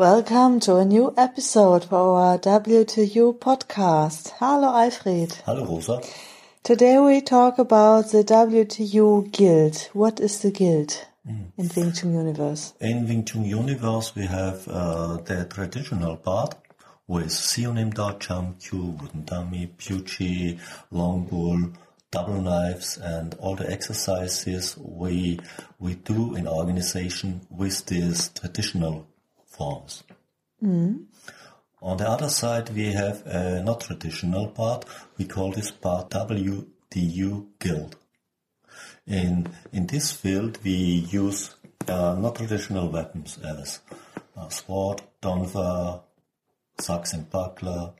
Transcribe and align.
Welcome 0.00 0.60
to 0.60 0.76
a 0.76 0.84
new 0.86 1.12
episode 1.18 1.84
for 1.84 2.16
our 2.16 2.38
WTU 2.38 3.38
podcast. 3.38 4.32
Hello, 4.38 4.74
Alfred. 4.74 5.34
Hello, 5.44 5.66
Rosa. 5.66 6.00
Today 6.62 6.98
we 6.98 7.20
talk 7.20 7.58
about 7.58 8.10
the 8.10 8.24
WTU 8.24 9.30
Guild. 9.30 9.90
What 9.92 10.18
is 10.18 10.40
the 10.40 10.52
Guild 10.52 11.06
mm. 11.28 11.52
in 11.58 11.70
Wing 11.76 11.92
Tsun 11.92 12.14
Universe? 12.14 12.72
In 12.80 13.06
Wing 13.06 13.24
Tsun 13.24 13.46
Universe, 13.46 14.14
we 14.16 14.24
have 14.24 14.66
uh, 14.68 15.18
the 15.18 15.44
traditional 15.44 16.16
part 16.16 16.54
with 17.06 17.30
Siu 17.30 17.74
Nim 17.74 17.92
Tao, 17.92 18.12
Kyu, 18.12 18.96
Wooden 18.98 19.26
Dummy, 19.26 19.70
Biu 19.76 20.00
Tze, 20.00 20.58
Long 20.90 21.26
Pole, 21.26 21.74
double 22.10 22.40
knives 22.40 22.96
and 22.96 23.34
all 23.34 23.54
the 23.54 23.70
exercises 23.70 24.78
we 24.78 25.38
we 25.78 25.94
do 25.94 26.34
in 26.36 26.48
organization 26.48 27.42
with 27.50 27.84
this 27.84 28.30
traditional 28.30 29.06
forms. 29.60 30.04
Mm. 30.64 31.04
On 31.82 31.96
the 31.98 32.08
other 32.08 32.30
side, 32.30 32.70
we 32.70 32.92
have 32.92 33.22
a 33.26 33.62
not 33.62 33.80
traditional 33.82 34.46
part. 34.48 34.86
We 35.18 35.26
call 35.26 35.52
this 35.52 35.70
part 35.70 36.10
WTU 36.10 37.46
Guild. 37.58 37.96
In, 39.06 39.48
in 39.72 39.86
this 39.86 40.12
field, 40.12 40.58
we 40.64 40.76
use 41.20 41.56
uh, 41.88 42.14
not 42.18 42.36
traditional 42.36 42.88
weapons 42.88 43.38
as 43.44 43.80
a 44.36 44.50
sword, 44.50 45.02
donver, 45.20 46.02
sax 46.78 47.12
and 47.12 47.28
buckler, 47.28 47.92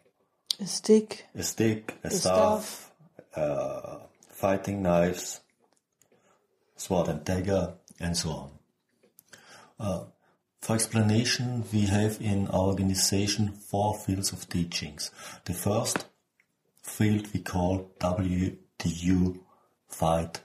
a 0.60 0.66
stick, 0.66 1.26
a 1.34 1.42
stick, 1.42 1.94
a, 2.04 2.08
a 2.08 2.10
staff, 2.10 2.64
staff. 2.64 2.92
Uh, 3.36 3.98
fighting 4.30 4.82
knives, 4.82 5.40
sword 6.76 7.08
and 7.08 7.24
dagger, 7.24 7.74
and 7.98 8.16
so 8.16 8.30
on. 8.30 8.50
For 10.60 10.74
explanation, 10.74 11.64
we 11.72 11.86
have 11.86 12.20
in 12.20 12.46
our 12.48 12.66
organization 12.66 13.52
four 13.52 13.94
fields 13.94 14.32
of 14.32 14.48
teachings. 14.48 15.10
The 15.44 15.54
first 15.54 16.06
field 16.82 17.32
we 17.32 17.40
call 17.40 17.90
WTU 17.98 19.40
Fight. 19.88 20.40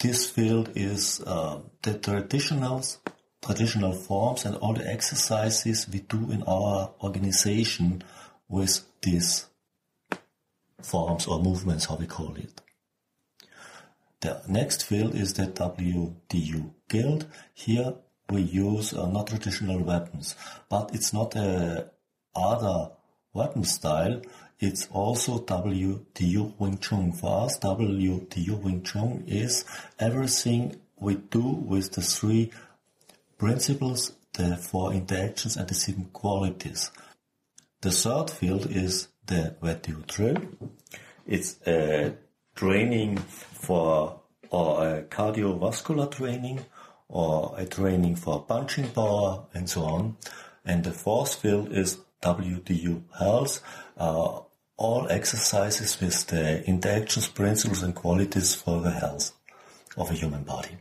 This 0.00 0.28
field 0.28 0.70
is 0.74 1.20
uh, 1.24 1.60
the 1.82 1.94
traditionals, 1.94 2.96
traditional 3.40 3.92
forms 3.92 4.44
and 4.44 4.56
all 4.56 4.74
the 4.74 4.88
exercises 4.88 5.86
we 5.88 6.00
do 6.00 6.32
in 6.32 6.42
our 6.42 6.90
organization 7.02 8.02
with 8.48 8.80
these 9.02 9.46
forms 10.82 11.26
or 11.26 11.40
movements, 11.40 11.84
how 11.84 11.94
we 11.94 12.06
call 12.06 12.34
it. 12.36 12.60
The 14.22 14.42
next 14.48 14.84
field 14.84 15.14
is 15.14 15.34
the 15.34 15.46
WTU 15.46 16.72
Guild. 16.88 17.26
Here 17.54 17.94
we 18.32 18.42
use 18.42 18.94
uh, 18.94 19.06
not 19.06 19.26
traditional 19.26 19.78
weapons, 19.78 20.34
but 20.68 20.94
it's 20.94 21.12
not 21.12 21.36
a 21.36 21.90
other 22.34 22.92
weapon 23.34 23.64
style. 23.64 24.22
It's 24.58 24.88
also 24.90 25.38
WTU 25.40 26.58
Wing 26.58 26.78
Tsun. 26.78 27.14
For 27.18 27.44
us, 27.44 27.58
WTU 27.58 28.62
Wing 28.62 28.80
Tsun 28.82 29.28
is 29.28 29.64
everything 29.98 30.76
we 30.98 31.16
do 31.16 31.42
with 31.42 31.92
the 31.92 32.00
three 32.00 32.50
principles, 33.36 34.12
the 34.32 34.56
four 34.56 34.92
interactions 34.92 35.56
and 35.56 35.68
the 35.68 35.74
seven 35.74 36.06
qualities. 36.12 36.90
The 37.82 37.90
third 37.90 38.30
field 38.30 38.70
is 38.70 39.08
the 39.26 39.56
WTU 39.60 40.06
drill. 40.06 40.38
It's 41.26 41.58
a 41.66 42.14
training 42.54 43.18
for 43.18 44.20
or 44.50 44.86
a 44.86 45.02
cardiovascular 45.02 46.10
training 46.10 46.60
or 47.12 47.54
a 47.58 47.66
training 47.66 48.16
for 48.16 48.42
punching 48.42 48.88
power 48.88 49.44
and 49.54 49.68
so 49.68 49.84
on. 49.84 50.16
And 50.64 50.82
the 50.82 50.92
fourth 50.92 51.34
field 51.36 51.70
is 51.72 51.98
WTU 52.22 53.02
health, 53.18 53.60
uh, 53.98 54.40
all 54.76 55.06
exercises 55.10 56.00
with 56.00 56.26
the 56.28 56.64
interactions, 56.64 57.28
principles 57.28 57.82
and 57.82 57.94
qualities 57.94 58.54
for 58.54 58.80
the 58.80 58.90
health 58.90 59.32
of 59.96 60.10
a 60.10 60.14
human 60.14 60.42
body. 60.42 60.78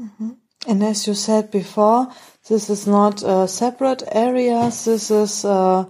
Mm-hmm. 0.00 0.30
And 0.68 0.84
as 0.84 1.08
you 1.08 1.14
said 1.14 1.50
before, 1.50 2.12
this 2.48 2.70
is 2.70 2.86
not 2.86 3.22
uh, 3.24 3.48
separate 3.48 4.04
areas. 4.12 4.84
This 4.84 5.10
is 5.10 5.44
uh, 5.44 5.86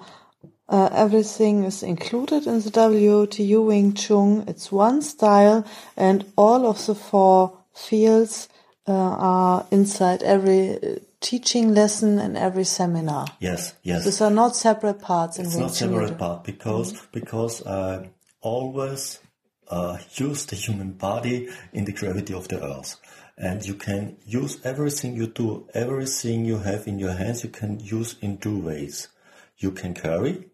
uh, 0.68 0.88
everything 0.92 1.64
is 1.64 1.82
included 1.82 2.46
in 2.46 2.60
the 2.60 2.70
WTU 2.70 3.66
Wing 3.66 3.92
Tsun. 3.92 4.48
It's 4.48 4.72
one 4.72 5.02
style, 5.02 5.66
and 5.98 6.24
all 6.36 6.66
of 6.66 6.86
the 6.86 6.94
four 6.94 7.58
fields 7.74 8.48
uh, 8.86 8.92
are 8.92 9.66
inside 9.70 10.22
every 10.22 10.76
uh, 10.76 10.96
teaching 11.20 11.74
lesson 11.74 12.18
and 12.18 12.36
every 12.36 12.64
seminar. 12.64 13.26
Yes, 13.40 13.74
yes. 13.82 14.04
These 14.04 14.20
are 14.20 14.30
not 14.30 14.56
separate 14.56 15.00
parts. 15.00 15.38
It's 15.38 15.56
not 15.56 15.74
separate 15.74 16.18
part 16.18 16.44
because 16.44 16.92
mm-hmm. 16.92 17.06
because 17.12 17.64
I 17.66 18.10
always 18.40 19.20
uh, 19.68 19.98
use 20.14 20.46
the 20.46 20.56
human 20.56 20.92
body 20.92 21.48
in 21.72 21.84
the 21.84 21.92
gravity 21.92 22.34
of 22.34 22.48
the 22.48 22.62
earth. 22.62 22.96
And 23.38 23.64
you 23.64 23.74
can 23.74 24.18
use 24.26 24.60
everything 24.64 25.16
you 25.16 25.26
do, 25.26 25.66
everything 25.72 26.44
you 26.44 26.58
have 26.58 26.86
in 26.86 26.98
your 26.98 27.12
hands, 27.12 27.42
you 27.42 27.50
can 27.50 27.80
use 27.80 28.16
in 28.20 28.36
two 28.38 28.58
ways. 28.60 29.08
You 29.56 29.70
can 29.70 29.94
carry 29.94 30.50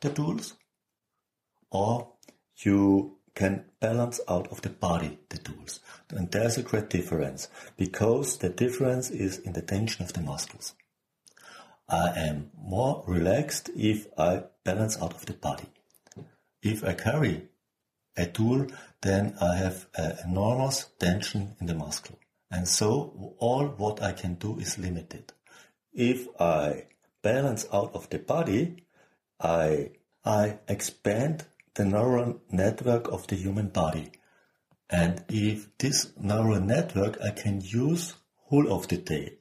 the 0.00 0.10
tools, 0.10 0.54
or 1.70 2.12
you 2.58 3.17
can 3.38 3.64
balance 3.78 4.20
out 4.28 4.48
of 4.48 4.62
the 4.62 4.68
body 4.68 5.16
the 5.28 5.38
tools. 5.38 5.78
And 6.10 6.28
there's 6.32 6.58
a 6.58 6.62
great 6.62 6.90
difference 6.90 7.46
because 7.76 8.38
the 8.38 8.48
difference 8.48 9.10
is 9.10 9.38
in 9.38 9.52
the 9.52 9.62
tension 9.62 10.04
of 10.04 10.12
the 10.12 10.22
muscles. 10.22 10.74
I 11.88 12.08
am 12.16 12.50
more 12.60 13.04
relaxed 13.06 13.70
if 13.76 14.08
I 14.18 14.42
balance 14.64 15.00
out 15.00 15.14
of 15.14 15.24
the 15.26 15.34
body. 15.34 15.68
If 16.62 16.84
I 16.84 16.94
carry 16.94 17.48
a 18.16 18.26
tool, 18.26 18.66
then 19.02 19.36
I 19.40 19.54
have 19.54 19.86
enormous 20.24 20.88
tension 20.98 21.54
in 21.60 21.66
the 21.66 21.76
muscle. 21.76 22.18
And 22.50 22.66
so 22.66 23.36
all 23.38 23.66
what 23.66 24.02
I 24.02 24.12
can 24.14 24.34
do 24.34 24.58
is 24.58 24.78
limited. 24.78 25.32
If 25.92 26.26
I 26.40 26.86
balance 27.22 27.66
out 27.72 27.94
of 27.94 28.10
the 28.10 28.18
body, 28.18 28.84
I, 29.40 29.92
I 30.24 30.58
expand 30.66 31.44
the 31.78 31.84
neural 31.84 32.40
network 32.50 33.06
of 33.08 33.28
the 33.28 33.36
human 33.36 33.68
body. 33.68 34.10
And 34.90 35.24
if 35.28 35.68
this 35.78 36.10
neural 36.20 36.60
network 36.60 37.16
I 37.22 37.30
can 37.30 37.60
use 37.60 38.14
whole 38.48 38.72
of 38.72 38.88
the 38.88 38.96
day. 38.96 39.34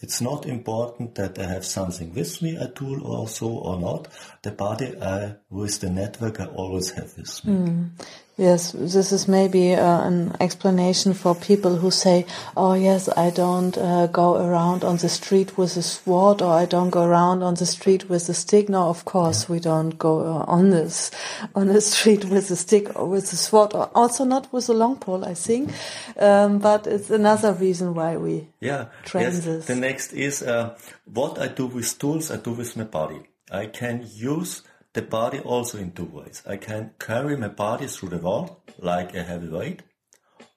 It's 0.00 0.20
not 0.20 0.46
important 0.46 1.14
that 1.14 1.38
I 1.38 1.46
have 1.46 1.64
something 1.64 2.14
with 2.14 2.42
me, 2.42 2.56
a 2.56 2.68
tool 2.68 3.06
or 3.06 3.26
so 3.28 3.48
or 3.48 3.78
not. 3.80 4.08
The 4.42 4.50
body 4.50 5.00
I, 5.00 5.36
with 5.48 5.80
the 5.80 5.90
network 5.90 6.40
I 6.40 6.46
always 6.46 6.90
have 6.90 7.16
with 7.16 7.44
me. 7.44 7.52
Mm. 7.52 7.90
Yes, 8.36 8.72
this 8.72 9.12
is 9.12 9.28
maybe 9.28 9.74
uh, 9.74 10.00
an 10.00 10.34
explanation 10.40 11.12
for 11.12 11.34
people 11.34 11.76
who 11.76 11.90
say, 11.90 12.24
"Oh 12.56 12.72
yes, 12.72 13.06
I 13.14 13.28
don't 13.28 13.76
uh, 13.76 14.06
go 14.06 14.36
around 14.42 14.82
on 14.82 14.96
the 14.96 15.10
street 15.10 15.58
with 15.58 15.76
a 15.76 15.82
sword, 15.82 16.40
or 16.40 16.52
I 16.54 16.64
don't 16.64 16.88
go 16.88 17.04
around 17.04 17.42
on 17.42 17.54
the 17.54 17.66
street 17.66 18.08
with 18.08 18.28
a 18.30 18.34
stick." 18.34 18.70
No, 18.70 18.88
of 18.88 19.04
course 19.04 19.42
yeah. 19.42 19.52
we 19.52 19.60
don't 19.60 19.98
go 19.98 20.20
uh, 20.20 20.44
on 20.48 20.70
this 20.70 21.10
on 21.54 21.66
the 21.66 21.82
street 21.82 22.24
with 22.24 22.50
a 22.50 22.56
stick 22.56 22.96
or 22.96 23.06
with 23.06 23.30
a 23.32 23.36
sword, 23.36 23.74
or 23.74 23.90
also 23.94 24.24
not 24.24 24.50
with 24.52 24.70
a 24.70 24.74
long 24.74 24.96
pole, 24.96 25.22
I 25.24 25.34
think. 25.34 25.70
Um, 26.18 26.60
but 26.60 26.86
it's 26.86 27.10
another 27.10 27.52
reason 27.52 27.94
why 27.94 28.16
we 28.16 28.48
yeah 28.60 28.86
train 29.04 29.24
yes. 29.24 29.44
this. 29.44 29.66
The 29.66 29.76
next 29.76 30.14
is 30.14 30.42
uh, 30.42 30.78
what 31.04 31.38
I 31.38 31.48
do 31.48 31.66
with 31.66 31.98
tools. 31.98 32.30
I 32.30 32.36
do 32.36 32.52
with 32.52 32.74
my 32.74 32.84
body. 32.84 33.20
I 33.50 33.66
can 33.66 34.06
use 34.14 34.62
the 34.92 35.02
body 35.02 35.38
also 35.38 35.78
in 35.78 35.92
two 35.92 36.04
ways. 36.04 36.42
I 36.46 36.56
can 36.56 36.92
carry 36.98 37.36
my 37.36 37.48
body 37.48 37.86
through 37.86 38.10
the 38.10 38.18
wall 38.18 38.62
like 38.78 39.14
a 39.14 39.22
heavy 39.22 39.48
weight, 39.48 39.82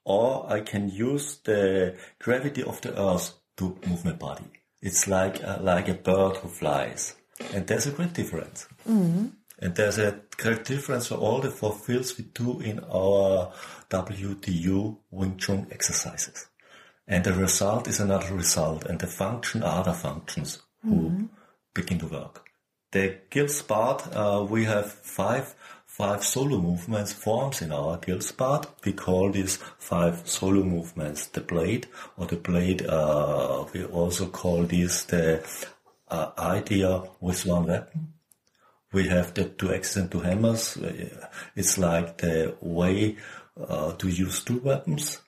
or 0.04 0.50
I 0.50 0.60
can 0.60 0.88
use 0.88 1.38
the 1.44 1.96
gravity 2.18 2.62
of 2.62 2.80
the 2.80 2.98
earth 3.00 3.34
to 3.56 3.78
move 3.86 4.04
my 4.04 4.12
body. 4.12 4.44
It's 4.82 5.06
like 5.06 5.42
a, 5.42 5.60
like 5.62 5.88
a 5.88 5.94
bird 5.94 6.36
who 6.36 6.48
flies, 6.48 7.14
and 7.52 7.66
there's 7.66 7.86
a 7.86 7.92
great 7.92 8.12
difference. 8.12 8.66
Mm-hmm. 8.88 9.26
And 9.60 9.74
there's 9.76 9.98
a 9.98 10.20
great 10.36 10.64
difference 10.64 11.06
for 11.06 11.14
all 11.14 11.40
the 11.40 11.50
four 11.50 11.72
fields 11.72 12.18
we 12.18 12.24
do 12.24 12.60
in 12.60 12.80
our 12.80 13.52
WTU 13.88 14.98
Wing 15.10 15.36
Tsun 15.36 15.72
exercises. 15.72 16.48
And 17.06 17.22
the 17.22 17.32
result 17.32 17.86
is 17.86 18.00
another 18.00 18.34
result, 18.34 18.84
and 18.84 18.98
the 18.98 19.06
function 19.06 19.62
are 19.62 19.80
other 19.80 19.92
functions 19.92 20.60
who 20.82 20.90
mm-hmm. 20.90 21.24
begin 21.72 21.98
to 22.00 22.08
work. 22.08 22.44
The 22.94 23.16
guild 23.28 23.62
part, 23.66 24.06
uh, 24.14 24.46
we 24.48 24.64
have 24.64 24.90
five 24.90 25.54
five 25.84 26.24
solo 26.24 26.58
movements 26.58 27.12
forms 27.12 27.60
in 27.60 27.72
our 27.72 27.98
guild 27.98 28.32
part. 28.36 28.66
We 28.84 28.92
call 28.92 29.30
these 29.30 29.56
five 29.78 30.28
solo 30.28 30.62
movements 30.62 31.26
the 31.26 31.40
blade 31.40 31.86
or 32.16 32.26
the 32.26 32.36
blade. 32.36 32.86
Uh, 32.86 33.66
we 33.72 33.84
also 33.84 34.26
call 34.26 34.62
this 34.62 35.04
the 35.04 35.44
uh, 36.08 36.30
idea 36.38 37.02
with 37.20 37.44
one 37.46 37.66
weapon. 37.66 38.14
We 38.92 39.08
have 39.08 39.34
the 39.34 39.44
two 39.44 39.74
axes 39.74 39.96
and 39.96 40.10
two 40.10 40.20
hammers. 40.20 40.78
It's 41.56 41.78
like 41.78 42.18
the 42.18 42.56
way 42.60 43.16
uh, 43.56 43.92
to 43.92 44.08
use 44.08 44.44
two 44.44 44.60
weapons. 44.60 45.20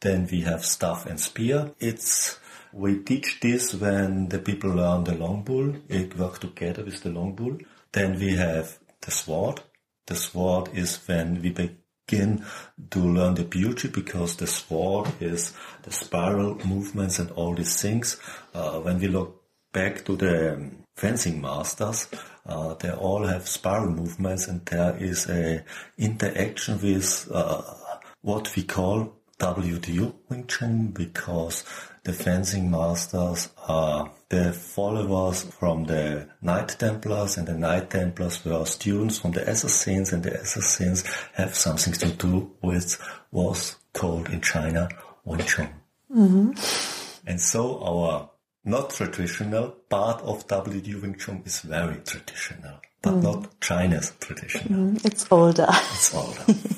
Then 0.00 0.28
we 0.30 0.40
have 0.40 0.64
staff 0.64 1.06
and 1.06 1.20
spear. 1.20 1.70
It's 1.78 2.38
we 2.74 2.98
teach 2.98 3.40
this 3.40 3.74
when 3.74 4.28
the 4.28 4.38
people 4.38 4.70
learn 4.70 5.04
the 5.04 5.14
long 5.14 5.44
pole. 5.44 5.74
It 5.88 6.18
work 6.18 6.40
together 6.40 6.84
with 6.84 7.02
the 7.02 7.10
long 7.10 7.36
pole. 7.36 7.58
Then 7.92 8.18
we 8.18 8.36
have 8.36 8.78
the 9.00 9.10
sword 9.10 9.60
the 10.06 10.14
sword 10.14 10.68
is 10.74 10.98
when 11.06 11.40
we 11.40 11.50
begin 11.50 12.44
to 12.90 12.98
learn 12.98 13.34
the 13.34 13.44
Biu-Tze 13.44 13.88
because 13.88 14.36
the 14.36 14.46
sword 14.46 15.08
is 15.20 15.54
the 15.82 15.92
spiral 15.92 16.56
movements 16.66 17.18
and 17.18 17.30
all 17.30 17.54
these 17.54 17.80
things. 17.80 18.18
Uh, 18.52 18.80
when 18.80 18.98
we 18.98 19.08
look 19.08 19.42
back 19.72 20.04
to 20.04 20.16
the 20.16 20.70
fencing 20.94 21.40
masters, 21.40 22.08
uh, 22.46 22.74
they 22.74 22.90
all 22.90 23.24
have 23.24 23.48
spiral 23.48 23.90
movements 23.90 24.46
and 24.46 24.64
there 24.66 24.96
is 24.98 25.28
a 25.28 25.64
interaction 25.96 26.78
with 26.82 27.28
uh, 27.32 27.62
what 28.20 28.54
we 28.54 28.62
call 28.62 29.14
WTU 29.38 30.14
Wing 30.28 30.44
Tsun 30.44 30.94
because 30.94 31.64
the 32.04 32.12
fencing 32.12 32.70
masters 32.70 33.50
are 33.66 34.10
the 34.28 34.52
followers 34.52 35.42
from 35.42 35.84
the 35.84 36.28
Knight 36.40 36.76
Templars 36.78 37.36
and 37.36 37.48
the 37.48 37.54
Knight 37.54 37.90
Templars 37.90 38.44
were 38.44 38.64
students 38.64 39.18
from 39.18 39.32
the 39.32 39.48
Assassins 39.48 40.12
and 40.12 40.22
the 40.22 40.40
Assassins 40.40 41.04
have 41.34 41.54
something 41.54 41.94
to 41.94 42.08
do 42.10 42.52
with 42.62 43.00
was 43.32 43.76
called 43.92 44.28
in 44.28 44.40
China 44.40 44.88
Wing 45.24 45.44
Chun. 45.44 45.68
Mm-hmm. 46.10 47.28
And 47.28 47.40
so 47.40 47.82
our 47.82 48.30
not 48.64 48.90
traditional 48.90 49.68
part 49.88 50.22
of 50.22 50.46
WTU 50.46 51.02
Wing 51.02 51.14
Tsun 51.14 51.46
is 51.46 51.60
very 51.60 51.96
traditional, 51.96 52.80
but 53.02 53.14
mm. 53.14 53.22
not 53.22 53.60
China's 53.60 54.12
traditional. 54.20 54.78
Mm, 54.78 55.04
it's 55.04 55.26
older. 55.30 55.66
It's 55.68 56.14
older. 56.14 56.44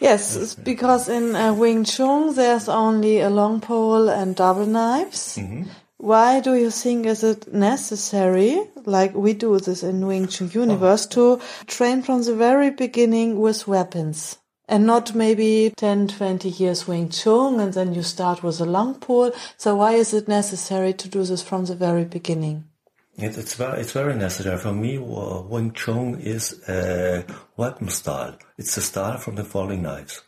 Yes, 0.00 0.54
because 0.54 1.10
in 1.10 1.36
uh, 1.36 1.52
Wing 1.52 1.84
Chun 1.84 2.34
there's 2.34 2.68
only 2.68 3.20
a 3.20 3.28
long 3.28 3.60
pole 3.60 4.08
and 4.08 4.34
double 4.34 4.66
knives. 4.66 5.36
Mm-hmm. 5.36 5.64
Why 5.98 6.40
do 6.40 6.54
you 6.54 6.70
think 6.70 7.04
is 7.04 7.22
it 7.22 7.52
necessary, 7.52 8.58
like 8.86 9.14
we 9.14 9.34
do 9.34 9.58
this 9.60 9.82
in 9.82 10.06
Wing 10.06 10.28
Tsun 10.28 10.54
Universe, 10.54 11.06
oh. 11.14 11.36
to 11.36 11.42
train 11.66 12.00
from 12.00 12.22
the 12.22 12.34
very 12.34 12.70
beginning 12.70 13.38
with 13.38 13.68
weapons? 13.68 14.38
And 14.66 14.86
not 14.86 15.14
maybe 15.14 15.74
10, 15.76 16.08
20 16.08 16.48
years 16.48 16.88
Wing 16.88 17.10
Chun 17.10 17.60
and 17.60 17.74
then 17.74 17.92
you 17.92 18.02
start 18.02 18.42
with 18.42 18.60
a 18.60 18.64
long 18.64 18.94
pole. 18.94 19.32
So 19.58 19.76
why 19.76 19.92
is 19.92 20.14
it 20.14 20.28
necessary 20.28 20.94
to 20.94 21.08
do 21.08 21.22
this 21.24 21.42
from 21.42 21.66
the 21.66 21.74
very 21.74 22.04
beginning? 22.04 22.69
It, 23.22 23.36
it's 23.36 23.54
very, 23.54 23.80
it's 23.80 23.92
very 23.92 24.14
necessary 24.14 24.58
for 24.58 24.72
me. 24.72 24.96
Uh, 24.96 25.42
Wing 25.42 25.72
Chun 25.72 26.20
is 26.20 26.62
a 26.68 27.24
weapon 27.56 27.88
style. 27.88 28.38
It's 28.56 28.76
a 28.76 28.80
style 28.80 29.18
from 29.18 29.34
the 29.34 29.44
falling 29.44 29.82
knives, 29.82 30.22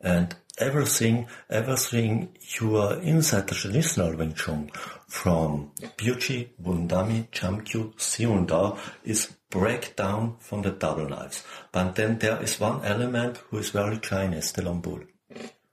and 0.00 0.36
everything, 0.58 1.26
everything 1.50 2.36
you 2.60 2.76
are 2.76 3.00
inside 3.00 3.48
the 3.48 3.54
traditional 3.54 4.16
Wing 4.16 4.34
Chun, 4.34 4.70
from 5.08 5.72
Biu-Tze, 5.96 6.50
Wooden 6.58 6.86
Dummy, 6.86 7.28
Chamkyu, 7.32 7.94
Seung 7.96 8.46
Da, 8.46 8.76
is 9.04 9.34
breakdown 9.50 10.36
from 10.38 10.62
the 10.62 10.70
double 10.70 11.08
knives. 11.08 11.42
But 11.72 11.96
then 11.96 12.18
there 12.18 12.40
is 12.42 12.60
one 12.60 12.84
element 12.84 13.38
who 13.48 13.58
is 13.58 13.70
very 13.70 13.98
Chinese, 13.98 14.52
the 14.52 14.62
long 14.62 14.82
pole, 14.82 15.00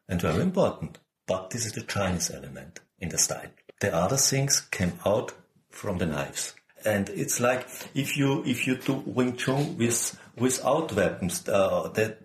and 0.07 0.22
very 0.22 0.42
important. 0.42 0.98
But 1.27 1.50
this 1.50 1.66
is 1.66 1.74
the 1.74 1.81
Chinese 1.81 2.31
element 2.31 2.80
in 3.00 3.10
the 3.10 3.18
style. 3.18 3.51
The 3.81 3.94
other 3.94 4.18
things 4.18 4.62
came 4.62 4.94
out 5.06 5.33
from 5.75 5.98
the 5.98 6.06
knives. 6.06 6.56
And 6.86 7.10
it's 7.10 7.39
like 7.39 7.68
if 7.94 8.18
you 8.18 8.44
if 8.45 8.68
you 8.68 8.77
do 8.77 8.94
Wing 9.06 9.36
Chun 9.36 9.77
with 9.77 10.19
without 10.38 10.94
weapons, 10.94 11.48
uh, 11.48 11.89
that 11.95 12.22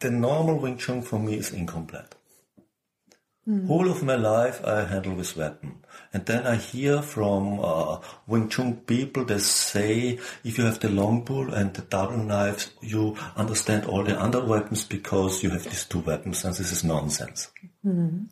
the 0.00 0.10
normal 0.10 0.58
Wing 0.58 0.78
Chun 0.78 1.02
for 1.02 1.18
me 1.18 1.34
is 1.34 1.52
incomplete. 1.52 2.14
Mm. 3.48 3.66
Whole 3.66 3.90
of 3.90 4.02
my 4.02 4.14
life 4.14 4.64
I 4.64 4.84
handle 4.84 5.14
with 5.14 5.36
weapon. 5.36 5.78
And 6.12 6.24
then 6.26 6.46
I 6.46 6.56
hear 6.56 7.02
from 7.02 7.60
uh, 7.60 7.98
Wing 8.26 8.48
Chun 8.48 8.76
people 8.76 9.24
that 9.24 9.40
say 9.40 10.18
if 10.44 10.58
you 10.58 10.64
have 10.64 10.80
the 10.80 10.90
long 10.90 11.24
pole 11.24 11.52
and 11.52 11.74
the 11.74 11.82
double 11.82 12.18
knives, 12.18 12.70
you 12.80 13.16
understand 13.36 13.86
all 13.86 14.04
the 14.04 14.20
other 14.20 14.44
weapons 14.44 14.84
because 14.84 15.42
you 15.42 15.50
have 15.50 15.64
these 15.64 15.86
two 15.86 16.00
weapons 16.00 16.44
and 16.44 16.54
this 16.54 16.72
is 16.72 16.84
nonsense. 16.84 17.50
Mm. 17.84 18.28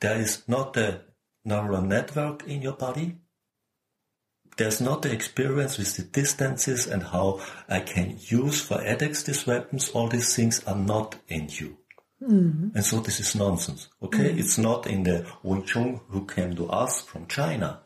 There 0.00 0.18
is 0.18 0.42
not 0.46 0.76
a 0.76 1.00
neural 1.44 1.82
network 1.82 2.46
in 2.46 2.62
your 2.62 2.74
body 2.74 3.16
there's 4.58 4.80
not 4.80 5.02
the 5.02 5.12
experience 5.12 5.78
with 5.78 5.96
the 5.96 6.02
distances 6.02 6.86
and 6.86 7.02
how 7.02 7.40
I 7.68 7.80
can 7.80 8.18
use 8.20 8.60
for 8.60 8.80
attacks 8.80 9.22
these 9.22 9.46
weapons. 9.46 9.88
All 9.90 10.08
these 10.08 10.34
things 10.36 10.62
are 10.64 10.76
not 10.76 11.16
in 11.28 11.48
you. 11.48 11.78
Mm-hmm. 12.20 12.70
And 12.74 12.84
so 12.84 12.98
this 12.98 13.20
is 13.20 13.36
nonsense. 13.36 13.88
Okay. 14.02 14.30
Mm-hmm. 14.30 14.38
It's 14.38 14.58
not 14.58 14.86
in 14.88 15.04
the 15.04 15.26
Wing 15.44 15.64
Chun 15.64 16.00
who 16.08 16.26
came 16.26 16.56
to 16.56 16.68
us 16.68 17.02
from 17.02 17.26
China, 17.28 17.80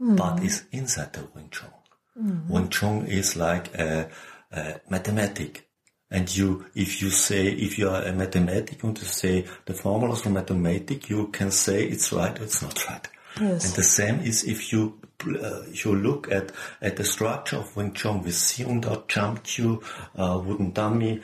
mm-hmm. 0.00 0.14
but 0.14 0.42
it's 0.44 0.64
inside 0.70 1.12
the 1.12 1.26
Wing 1.34 1.48
Chun. 1.50 1.70
Mm-hmm. 2.16 2.52
Wing 2.52 2.68
Chun 2.68 3.06
is 3.06 3.36
like 3.36 3.74
a, 3.74 4.08
a 4.52 4.80
mathematic. 4.88 5.68
And 6.08 6.34
you, 6.36 6.66
if 6.76 7.02
you 7.02 7.10
say, 7.10 7.48
if 7.48 7.80
you 7.80 7.90
are 7.90 8.02
a 8.02 8.12
mathematic 8.12 8.80
and 8.84 8.96
you 8.96 9.04
say 9.04 9.44
the 9.64 9.74
formulas 9.74 10.22
for 10.22 10.30
mathematics, 10.30 11.10
you 11.10 11.26
can 11.28 11.50
say 11.50 11.82
it's 11.82 12.12
right 12.12 12.38
or 12.38 12.44
it's 12.44 12.62
not 12.62 12.88
right. 12.88 13.08
Yes. 13.40 13.66
And 13.66 13.74
the 13.74 13.82
same 13.82 14.20
is 14.20 14.44
if 14.44 14.72
you 14.72 15.00
uh, 15.26 15.62
you 15.72 15.94
look 15.94 16.30
at 16.30 16.52
at 16.80 16.96
the 16.96 17.04
structure 17.04 17.56
of 17.56 17.76
Wing 17.76 17.92
Chun 17.92 18.22
with 18.22 18.34
Seung 18.34 18.80
Da, 18.80 19.02
Chum 19.08 19.38
Kiu, 19.38 19.82
uh, 20.16 20.38
Wooden 20.38 20.72
Dummy, 20.72 21.20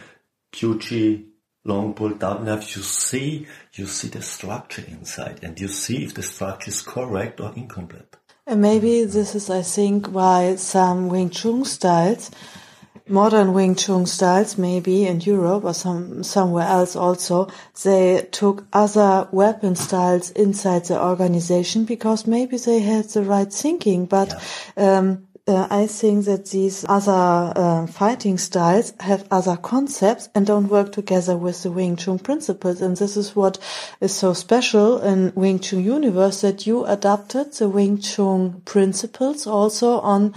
Biu-Tze, 0.52 1.24
long 1.64 1.94
pull 1.94 2.10
down 2.10 2.44
knife, 2.44 2.76
you 2.76 2.82
see 2.82 3.46
you 3.74 3.86
see 3.86 4.08
the 4.08 4.22
structure 4.22 4.84
inside, 4.88 5.40
and 5.42 5.58
you 5.60 5.68
see 5.68 6.04
if 6.04 6.14
the 6.14 6.22
structure 6.22 6.70
is 6.70 6.82
correct 6.82 7.40
or 7.40 7.52
incomplete. 7.54 8.16
And 8.46 8.60
maybe 8.60 9.04
this 9.04 9.34
is, 9.34 9.48
I 9.48 9.62
think, 9.62 10.08
why 10.08 10.56
some 10.56 11.08
Wing 11.08 11.30
Chun 11.30 11.64
styles 11.64 12.30
modern 13.08 13.52
Wing 13.52 13.74
Chun 13.74 14.06
styles, 14.06 14.58
maybe 14.58 15.06
in 15.06 15.20
Europe 15.20 15.64
or 15.64 15.74
some 15.74 16.22
somewhere 16.22 16.66
else 16.66 16.96
also, 16.96 17.48
they 17.82 18.28
took 18.30 18.64
other 18.72 19.28
weapon 19.32 19.76
styles 19.76 20.30
inside 20.30 20.84
the 20.86 21.02
organization 21.02 21.84
because 21.84 22.26
maybe 22.26 22.56
they 22.56 22.80
had 22.80 23.04
the 23.06 23.22
right 23.22 23.52
thinking, 23.52 24.06
but 24.06 24.32
yeah. 24.76 24.98
um, 24.98 25.26
uh, 25.48 25.66
I 25.70 25.88
think 25.88 26.26
that 26.26 26.46
these 26.46 26.84
other 26.88 27.52
uh, 27.56 27.86
fighting 27.88 28.38
styles 28.38 28.92
have 29.00 29.26
other 29.28 29.56
concepts 29.56 30.28
and 30.36 30.46
don't 30.46 30.68
work 30.68 30.92
together 30.92 31.36
with 31.36 31.64
the 31.64 31.72
Wing 31.72 31.96
Chun 31.96 32.20
principles. 32.20 32.80
And 32.80 32.96
this 32.96 33.16
is 33.16 33.34
what 33.34 33.58
is 34.00 34.14
so 34.14 34.34
special 34.34 35.00
in 35.00 35.32
Wing 35.34 35.58
Tsun 35.58 35.82
universe 35.82 36.42
that 36.42 36.64
you 36.64 36.84
adapted 36.84 37.54
the 37.54 37.68
Wing 37.68 37.98
Chun 37.98 38.62
principles 38.64 39.44
also 39.44 39.98
on 40.00 40.32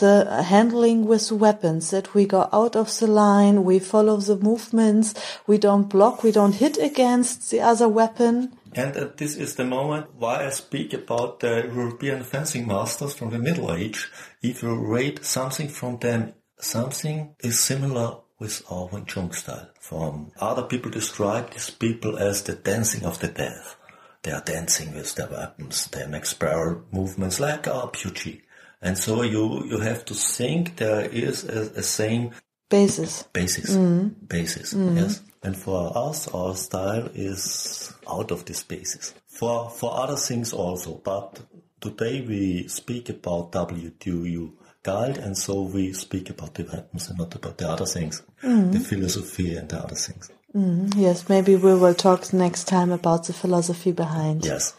the 0.00 0.42
handling 0.42 1.06
with 1.06 1.30
weapons, 1.30 1.90
that 1.90 2.12
we 2.12 2.26
go 2.26 2.48
out 2.52 2.74
of 2.74 2.98
the 2.98 3.06
line, 3.06 3.64
we 3.64 3.78
follow 3.78 4.16
the 4.16 4.36
movements, 4.36 5.14
we 5.46 5.56
don't 5.56 5.88
block, 5.88 6.24
we 6.24 6.32
don't 6.32 6.56
hit 6.56 6.76
against 6.78 7.50
the 7.50 7.60
other 7.60 7.88
weapon. 7.88 8.57
And 8.74 8.96
uh, 8.96 9.08
this 9.16 9.36
is 9.36 9.54
the 9.54 9.64
moment 9.64 10.14
why 10.14 10.46
I 10.46 10.50
speak 10.50 10.92
about 10.92 11.40
the 11.40 11.70
European 11.72 12.22
fencing 12.22 12.66
masters 12.66 13.14
from 13.14 13.30
the 13.30 13.38
Middle 13.38 13.74
Age. 13.74 14.10
If 14.42 14.62
you 14.62 14.74
read 14.74 15.24
something 15.24 15.68
from 15.68 15.98
them, 15.98 16.34
something 16.58 17.34
is 17.40 17.60
similar 17.60 18.18
with 18.38 18.62
our 18.70 18.86
Wing 18.86 19.06
Chun 19.06 19.32
style. 19.32 19.68
From 19.80 20.32
other 20.38 20.62
people 20.62 20.90
describe 20.90 21.50
these 21.50 21.70
people 21.70 22.18
as 22.18 22.42
the 22.42 22.54
dancing 22.54 23.04
of 23.04 23.18
the 23.20 23.28
death. 23.28 23.76
They 24.22 24.32
are 24.32 24.42
dancing 24.42 24.94
with 24.94 25.14
their 25.14 25.28
weapons. 25.28 25.86
They 25.86 26.06
make 26.06 26.26
spiral 26.26 26.84
movements 26.92 27.40
like 27.40 27.66
our 27.66 27.88
Biu-Tze. 27.90 28.42
And 28.80 28.96
so 28.96 29.22
you, 29.22 29.64
you 29.64 29.80
have 29.80 30.04
to 30.06 30.14
think 30.14 30.76
there 30.76 31.06
is 31.06 31.44
a, 31.44 31.78
a 31.78 31.82
same 31.82 32.30
basis. 32.68 33.24
Basis. 33.32 33.76
Mm. 33.76 34.28
Basis. 34.28 34.74
Mm. 34.74 34.96
Yes. 34.96 35.22
And 35.48 35.56
for 35.56 35.96
us, 35.96 36.28
our 36.28 36.54
style 36.54 37.08
is 37.14 37.94
out 38.06 38.30
of 38.32 38.44
this 38.44 38.58
spaces. 38.58 39.14
For, 39.28 39.70
for 39.70 39.98
other 39.98 40.16
things 40.16 40.52
also, 40.52 41.00
but 41.02 41.40
today 41.80 42.20
we 42.20 42.68
speak 42.68 43.08
about 43.08 43.52
WTU 43.52 44.52
guild 44.82 45.16
and 45.16 45.38
so 45.38 45.62
we 45.62 45.94
speak 45.94 46.28
about 46.28 46.52
the 46.52 46.64
weapons 46.64 47.08
and 47.08 47.18
not 47.18 47.34
about 47.34 47.56
the 47.56 47.66
other 47.66 47.86
things, 47.86 48.22
mm. 48.42 48.70
the 48.72 48.78
philosophy 48.78 49.56
and 49.56 49.70
the 49.70 49.78
other 49.78 49.94
things. 49.94 50.30
Mm. 50.54 50.92
Yes, 50.94 51.30
maybe 51.30 51.56
we 51.56 51.74
will 51.74 51.94
talk 51.94 52.30
next 52.34 52.64
time 52.64 52.92
about 52.92 53.24
the 53.24 53.32
philosophy 53.32 53.92
behind. 53.92 54.44
Yes. 54.44 54.74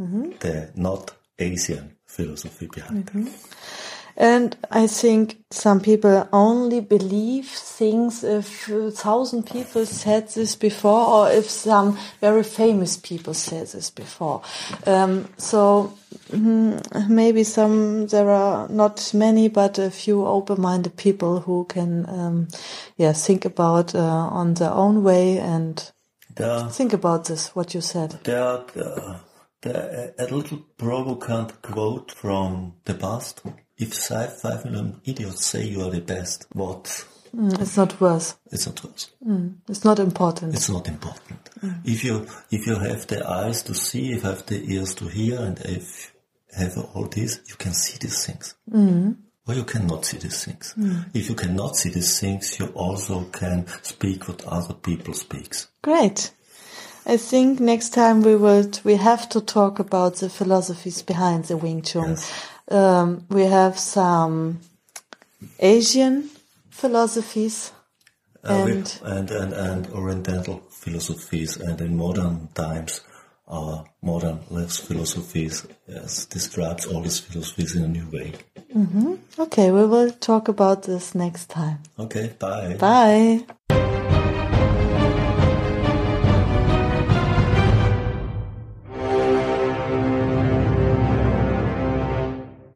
Mm-hmm. 0.00 0.30
The 0.40 0.72
not 0.76 1.14
Asian 1.38 1.94
philosophy 2.06 2.68
behind. 2.68 3.10
And 4.16 4.56
I 4.70 4.86
think 4.86 5.36
some 5.50 5.80
people 5.80 6.26
only 6.32 6.80
believe 6.80 7.48
things 7.48 8.24
if 8.24 8.68
a 8.68 8.90
thousand 8.90 9.44
people 9.44 9.84
said 9.84 10.28
this 10.28 10.56
before 10.56 11.06
or 11.06 11.30
if 11.30 11.50
some 11.50 11.98
very 12.20 12.42
famous 12.42 12.96
people 12.96 13.34
said 13.34 13.66
this 13.66 13.90
before. 13.90 14.40
Um, 14.86 15.28
so 15.36 15.92
mm, 16.30 17.08
maybe 17.08 17.44
some, 17.44 18.06
there 18.06 18.30
are 18.30 18.68
not 18.68 19.12
many, 19.12 19.48
but 19.48 19.78
a 19.78 19.90
few 19.90 20.24
open-minded 20.24 20.96
people 20.96 21.40
who 21.40 21.66
can, 21.66 22.08
um, 22.08 22.48
yeah, 22.96 23.12
think 23.12 23.44
about 23.44 23.94
uh, 23.94 24.00
on 24.00 24.54
their 24.54 24.72
own 24.72 25.02
way 25.02 25.38
and 25.38 25.92
There, 26.36 26.68
think 26.70 26.92
about 26.92 27.24
this, 27.26 27.54
what 27.54 27.74
you 27.74 27.80
said. 27.82 28.18
there, 28.24 28.64
there, 28.74 29.20
there 29.62 30.14
a 30.18 30.26
little 30.26 30.58
provocant 30.78 31.62
quote 31.62 32.12
from 32.12 32.74
the 32.84 32.94
past. 32.94 33.42
If 33.78 33.94
five, 33.94 34.40
five 34.40 34.64
million 34.64 35.00
idiots 35.04 35.44
say 35.44 35.64
you 35.64 35.82
are 35.82 35.90
the 35.90 36.00
best, 36.00 36.46
what? 36.52 36.84
Mm, 37.34 37.60
it's 37.60 37.76
not 37.76 38.00
worth. 38.00 38.38
It's 38.50 38.66
not 38.66 38.82
worth. 38.82 39.10
Mm, 39.26 39.56
it's 39.68 39.84
not 39.84 39.98
important. 39.98 40.54
It's 40.54 40.70
not 40.70 40.88
important. 40.88 41.50
If 41.84 42.04
you 42.04 42.26
if 42.50 42.66
you 42.66 42.76
have 42.76 43.06
the 43.06 43.28
eyes 43.28 43.62
to 43.64 43.74
see, 43.74 44.12
if 44.12 44.22
you 44.22 44.28
have 44.30 44.46
the 44.46 44.62
ears 44.72 44.94
to 44.96 45.08
hear, 45.08 45.40
and 45.40 45.58
if 45.60 46.12
you 46.52 46.64
have 46.64 46.78
all 46.94 47.06
this, 47.06 47.40
you 47.48 47.56
can 47.56 47.74
see 47.74 47.98
these 47.98 48.24
things. 48.24 48.54
Mm. 48.70 49.16
Or 49.48 49.54
you 49.54 49.64
cannot 49.64 50.04
see 50.04 50.18
these 50.18 50.44
things. 50.44 50.74
Mm. 50.76 51.10
If 51.14 51.28
you 51.28 51.34
cannot 51.34 51.76
see 51.76 51.90
these 51.90 52.18
things, 52.18 52.58
you 52.58 52.66
also 52.68 53.24
can 53.24 53.66
speak 53.82 54.26
what 54.26 54.44
other 54.44 54.74
people 54.74 55.14
speaks. 55.14 55.68
Great. 55.82 56.32
I 57.04 57.16
think 57.16 57.60
next 57.60 57.90
time 57.90 58.22
we 58.22 58.34
will 58.34 58.68
we 58.82 58.96
have 58.96 59.28
to 59.28 59.40
talk 59.40 59.78
about 59.78 60.16
the 60.16 60.28
philosophies 60.28 61.02
behind 61.02 61.44
the 61.44 61.56
Wing 61.56 61.82
Chun. 61.82 62.10
Yes. 62.10 62.32
Um, 62.68 63.26
we 63.30 63.42
have 63.42 63.78
some 63.78 64.60
Asian 65.58 66.30
philosophies 66.70 67.72
Uh, 68.44 68.66
and 68.66 69.00
and, 69.02 69.30
and, 69.30 69.52
and 69.52 69.86
Oriental 69.92 70.62
philosophies, 70.70 71.56
and 71.56 71.80
in 71.80 71.96
modern 71.96 72.48
times, 72.54 73.00
our 73.48 73.84
modern 74.02 74.38
left 74.50 74.80
philosophies 74.82 75.66
yes, 75.88 76.26
describes 76.26 76.86
all 76.86 77.02
these 77.02 77.18
philosophies 77.20 77.74
in 77.74 77.84
a 77.84 77.88
new 77.88 78.06
way. 78.12 78.32
okay, 79.38 79.70
we 79.70 79.84
will 79.86 80.10
talk 80.10 80.48
about 80.48 80.82
this 80.82 81.14
next 81.14 81.50
time. 81.50 81.78
Okay, 81.98 82.34
bye. 82.38 82.76
Bye. 82.78 83.44